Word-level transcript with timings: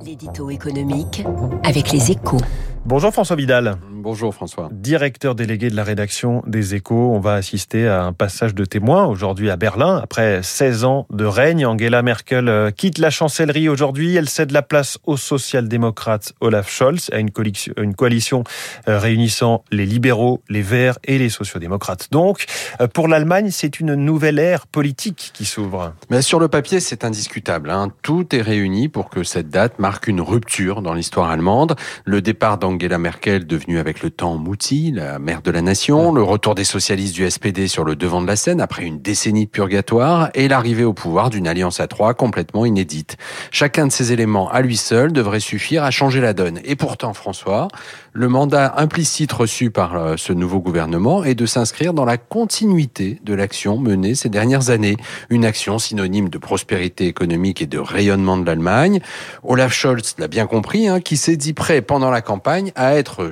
L'édito 0.00 0.50
économique 0.50 1.24
avec 1.64 1.92
les 1.92 2.10
échos. 2.10 2.40
Bonjour 2.84 3.12
François 3.12 3.36
Vidal. 3.36 3.76
Bonjour 4.02 4.34
François. 4.34 4.68
Directeur 4.72 5.36
délégué 5.36 5.70
de 5.70 5.76
la 5.76 5.84
rédaction 5.84 6.42
des 6.48 6.74
échos. 6.74 7.12
On 7.14 7.20
va 7.20 7.34
assister 7.34 7.86
à 7.86 8.02
un 8.02 8.12
passage 8.12 8.52
de 8.52 8.64
témoin 8.64 9.06
aujourd'hui 9.06 9.48
à 9.48 9.56
Berlin. 9.56 10.00
Après 10.02 10.42
16 10.42 10.84
ans 10.84 11.06
de 11.10 11.24
règne, 11.24 11.64
Angela 11.64 12.02
Merkel 12.02 12.48
euh, 12.48 12.72
quitte 12.72 12.98
la 12.98 13.10
chancellerie 13.10 13.68
aujourd'hui. 13.68 14.16
Elle 14.16 14.28
cède 14.28 14.50
la 14.50 14.62
place 14.62 14.98
au 15.04 15.16
social-démocrate 15.16 16.32
Olaf 16.40 16.68
Scholz, 16.68 17.10
à 17.12 17.20
une 17.20 17.30
coalition, 17.30 17.74
une 17.76 17.94
coalition 17.94 18.42
euh, 18.88 18.98
réunissant 18.98 19.62
les 19.70 19.86
libéraux, 19.86 20.42
les 20.48 20.62
verts 20.62 20.98
et 21.04 21.18
les 21.18 21.28
sociodémocrates. 21.28 22.08
Donc, 22.10 22.46
euh, 22.80 22.88
pour 22.88 23.06
l'Allemagne, 23.06 23.50
c'est 23.52 23.78
une 23.78 23.94
nouvelle 23.94 24.40
ère 24.40 24.66
politique 24.66 25.30
qui 25.32 25.44
s'ouvre. 25.44 25.92
Mais 26.10 26.22
sur 26.22 26.40
le 26.40 26.48
papier, 26.48 26.80
c'est 26.80 27.04
indiscutable. 27.04 27.70
Hein. 27.70 27.92
Tout 28.02 28.34
est 28.34 28.42
réuni 28.42 28.88
pour 28.88 29.10
que 29.10 29.22
cette 29.22 29.48
date 29.48 29.78
marque 29.78 30.08
une 30.08 30.20
rupture 30.20 30.82
dans 30.82 30.92
l'histoire 30.92 31.30
allemande. 31.30 31.76
Le 32.04 32.20
départ 32.20 32.58
d'Angela 32.58 32.98
Merkel, 32.98 33.46
devenue 33.46 33.78
avec 33.78 33.91
le 34.00 34.10
temps 34.10 34.36
Mouti, 34.36 34.92
la 34.92 35.18
mère 35.18 35.42
de 35.42 35.50
la 35.50 35.60
nation, 35.60 36.12
le 36.12 36.22
retour 36.22 36.54
des 36.54 36.64
socialistes 36.64 37.14
du 37.14 37.28
SPD 37.28 37.68
sur 37.68 37.84
le 37.84 37.96
devant 37.96 38.22
de 38.22 38.26
la 38.26 38.36
scène 38.36 38.60
après 38.60 38.84
une 38.84 39.00
décennie 39.00 39.44
de 39.44 39.50
purgatoire 39.50 40.30
et 40.34 40.48
l'arrivée 40.48 40.84
au 40.84 40.94
pouvoir 40.94 41.28
d'une 41.28 41.46
alliance 41.46 41.80
à 41.80 41.88
trois 41.88 42.14
complètement 42.14 42.64
inédite. 42.64 43.16
Chacun 43.50 43.86
de 43.86 43.92
ces 43.92 44.12
éléments 44.12 44.50
à 44.50 44.62
lui 44.62 44.76
seul 44.76 45.12
devrait 45.12 45.40
suffire 45.40 45.84
à 45.84 45.90
changer 45.90 46.20
la 46.20 46.32
donne. 46.32 46.60
Et 46.64 46.76
pourtant, 46.76 47.12
François, 47.12 47.68
le 48.12 48.28
mandat 48.28 48.74
implicite 48.76 49.32
reçu 49.32 49.70
par 49.70 49.96
euh, 49.96 50.14
ce 50.16 50.32
nouveau 50.32 50.60
gouvernement 50.60 51.24
est 51.24 51.34
de 51.34 51.46
s'inscrire 51.46 51.92
dans 51.92 52.04
la 52.04 52.16
continuité 52.16 53.18
de 53.24 53.34
l'action 53.34 53.78
menée 53.78 54.14
ces 54.14 54.28
dernières 54.28 54.70
années. 54.70 54.96
Une 55.28 55.44
action 55.44 55.78
synonyme 55.78 56.28
de 56.28 56.38
prospérité 56.38 57.06
économique 57.06 57.60
et 57.60 57.66
de 57.66 57.78
rayonnement 57.78 58.36
de 58.36 58.46
l'Allemagne. 58.46 59.00
Olaf 59.42 59.72
Scholz 59.72 60.14
l'a 60.18 60.28
bien 60.28 60.46
compris, 60.46 60.88
hein, 60.88 61.00
qui 61.00 61.16
s'est 61.16 61.36
dit 61.36 61.52
prêt 61.52 61.82
pendant 61.82 62.10
la 62.10 62.22
campagne 62.22 62.72
à 62.74 62.94
être 62.94 63.30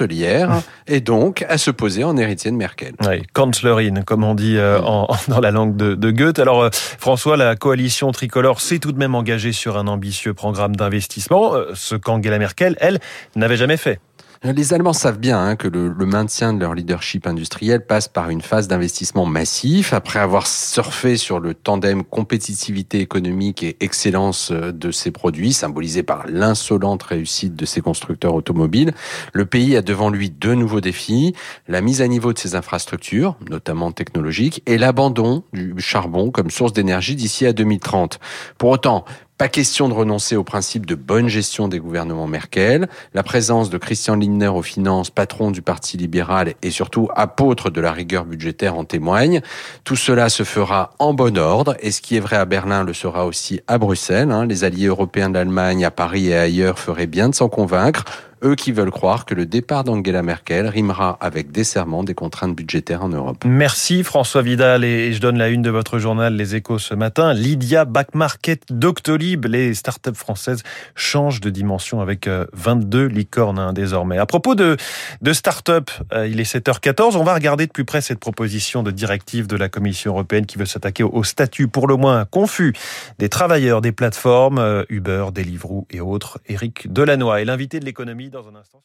chancelière 0.00 0.62
et 0.86 1.00
donc 1.00 1.44
à 1.48 1.58
se 1.58 1.70
poser 1.70 2.04
en 2.04 2.16
héritier 2.16 2.50
de 2.50 2.56
Merkel. 2.56 2.94
Oui, 3.06 3.22
Kanzlerin, 3.32 4.02
comme 4.02 4.24
on 4.24 4.34
dit 4.34 4.56
euh, 4.56 4.80
en, 4.80 5.08
dans 5.28 5.40
la 5.40 5.50
langue 5.50 5.76
de, 5.76 5.94
de 5.94 6.10
Goethe. 6.10 6.38
Alors, 6.38 6.62
euh, 6.62 6.70
François, 6.72 7.36
la 7.36 7.56
coalition 7.56 8.10
tricolore 8.12 8.60
s'est 8.60 8.78
tout 8.78 8.92
de 8.92 8.98
même 8.98 9.14
engagée 9.14 9.52
sur 9.52 9.76
un 9.76 9.86
ambitieux 9.86 10.34
programme 10.34 10.76
d'investissement, 10.76 11.54
euh, 11.54 11.72
ce 11.74 11.94
qu'Angela 11.94 12.38
Merkel, 12.38 12.76
elle, 12.80 12.98
n'avait 13.36 13.56
jamais 13.56 13.76
fait. 13.76 14.00
Les 14.42 14.72
Allemands 14.72 14.94
savent 14.94 15.18
bien 15.18 15.38
hein, 15.38 15.54
que 15.54 15.68
le, 15.68 15.92
maintien 16.06 16.54
de 16.54 16.60
leur 16.60 16.72
leadership 16.72 17.26
industriel 17.26 17.84
passe 17.84 18.08
par 18.08 18.30
une 18.30 18.40
phase 18.40 18.68
d'investissement 18.68 19.26
massif. 19.26 19.92
Après 19.92 20.18
avoir 20.18 20.46
surfé 20.46 21.18
sur 21.18 21.40
le 21.40 21.52
tandem 21.52 22.02
compétitivité 22.04 23.00
économique 23.00 23.62
et 23.62 23.76
excellence 23.80 24.50
euh, 24.50 24.72
de 24.72 24.92
ses 24.92 25.10
produits, 25.10 25.52
symbolisé 25.52 26.02
par 26.02 26.26
l'insolente 26.26 27.02
réussite 27.02 27.54
de 27.54 27.66
ses 27.66 27.82
constructeurs 27.82 28.34
automobiles, 28.34 28.94
le 29.34 29.44
pays 29.44 29.76
a 29.76 29.82
devant 29.82 30.08
lui 30.08 30.30
deux 30.30 30.54
nouveaux 30.54 30.80
défis 30.80 31.34
la 31.68 31.82
mise 31.82 32.00
à 32.00 32.08
niveau 32.08 32.32
de 32.32 32.38
ses 32.38 32.54
infrastructures, 32.54 33.36
notamment 33.50 33.92
technologiques, 33.92 34.62
et 34.64 34.78
l'abandon 34.78 35.44
du 35.52 35.74
charbon 35.76 36.30
comme 36.30 36.48
source 36.48 36.72
d'énergie 36.72 37.14
d'ici 37.14 37.44
à 37.44 37.52
2030. 37.52 38.18
Pour 38.56 38.70
autant, 38.70 39.04
pas 39.40 39.48
question 39.48 39.88
de 39.88 39.94
renoncer 39.94 40.36
au 40.36 40.44
principe 40.44 40.84
de 40.84 40.94
bonne 40.94 41.28
gestion 41.28 41.66
des 41.66 41.78
gouvernements 41.78 42.26
Merkel. 42.26 42.90
La 43.14 43.22
présence 43.22 43.70
de 43.70 43.78
Christian 43.78 44.16
Lindner 44.16 44.48
aux 44.48 44.60
finances, 44.60 45.08
patron 45.08 45.50
du 45.50 45.62
Parti 45.62 45.96
libéral 45.96 46.52
et 46.60 46.70
surtout 46.70 47.08
apôtre 47.16 47.70
de 47.70 47.80
la 47.80 47.90
rigueur 47.90 48.26
budgétaire 48.26 48.76
en 48.76 48.84
témoigne. 48.84 49.40
Tout 49.82 49.96
cela 49.96 50.28
se 50.28 50.42
fera 50.42 50.90
en 50.98 51.14
bon 51.14 51.38
ordre 51.38 51.74
et 51.80 51.90
ce 51.90 52.02
qui 52.02 52.16
est 52.16 52.20
vrai 52.20 52.36
à 52.36 52.44
Berlin 52.44 52.84
le 52.84 52.92
sera 52.92 53.24
aussi 53.24 53.62
à 53.66 53.78
Bruxelles. 53.78 54.30
Hein. 54.30 54.44
Les 54.44 54.62
alliés 54.62 54.88
européens 54.88 55.30
d'Allemagne 55.30 55.86
à 55.86 55.90
Paris 55.90 56.28
et 56.28 56.36
ailleurs 56.36 56.78
feraient 56.78 57.06
bien 57.06 57.30
de 57.30 57.34
s'en 57.34 57.48
convaincre 57.48 58.04
eux 58.42 58.54
qui 58.54 58.72
veulent 58.72 58.90
croire 58.90 59.24
que 59.24 59.34
le 59.34 59.46
départ 59.46 59.84
d'Angela 59.84 60.22
Merkel 60.22 60.66
rimera 60.66 61.18
avec 61.20 61.50
desserrement 61.50 62.04
des 62.04 62.14
contraintes 62.14 62.54
budgétaires 62.54 63.02
en 63.02 63.08
Europe. 63.08 63.44
Merci 63.44 64.02
François 64.02 64.42
Vidal 64.42 64.84
et 64.84 65.12
je 65.12 65.20
donne 65.20 65.38
la 65.38 65.48
une 65.48 65.62
de 65.62 65.70
votre 65.70 65.98
journal 65.98 66.34
Les 66.34 66.54
Échos 66.54 66.78
ce 66.78 66.94
matin. 66.94 67.34
Lydia 67.34 67.84
Backmarket 67.84 68.62
Doctolib, 68.70 69.46
les 69.46 69.74
startups 69.74 70.14
françaises 70.14 70.62
changent 70.94 71.40
de 71.40 71.50
dimension 71.50 72.00
avec 72.00 72.28
22 72.52 73.06
licornes 73.06 73.58
hein, 73.58 73.72
désormais. 73.72 74.18
À 74.18 74.26
propos 74.26 74.54
de, 74.54 74.76
de 75.20 75.32
start-up, 75.32 75.90
il 76.26 76.40
est 76.40 76.54
7h14, 76.54 77.16
on 77.16 77.24
va 77.24 77.34
regarder 77.34 77.66
de 77.66 77.72
plus 77.72 77.84
près 77.84 78.00
cette 78.00 78.20
proposition 78.20 78.82
de 78.82 78.90
directive 78.90 79.46
de 79.46 79.56
la 79.56 79.68
Commission 79.68 80.12
européenne 80.12 80.46
qui 80.46 80.58
veut 80.58 80.66
s'attaquer 80.66 81.02
au 81.02 81.24
statut 81.24 81.68
pour 81.68 81.86
le 81.86 81.96
moins 81.96 82.24
confus 82.24 82.72
des 83.18 83.28
travailleurs 83.28 83.80
des 83.80 83.92
plateformes 83.92 84.84
Uber, 84.88 85.26
Deliveroo 85.34 85.86
et 85.90 86.00
autres. 86.00 86.40
Éric 86.48 86.92
Delannoy 86.92 87.42
est 87.42 87.44
l'invité 87.44 87.80
de 87.80 87.84
l'économie 87.84 88.29
dans 88.30 88.48
un 88.48 88.54
instant. 88.54 88.82